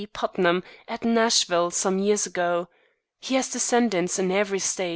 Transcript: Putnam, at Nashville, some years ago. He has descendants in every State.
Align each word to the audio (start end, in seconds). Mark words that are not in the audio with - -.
Putnam, 0.13 0.63
at 0.87 1.05
Nashville, 1.05 1.69
some 1.69 1.99
years 1.99 2.25
ago. 2.25 2.69
He 3.19 3.35
has 3.35 3.49
descendants 3.51 4.17
in 4.17 4.31
every 4.31 4.57
State. 4.57 4.89